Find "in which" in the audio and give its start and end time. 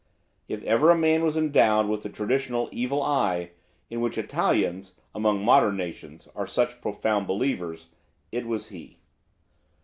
3.87-4.17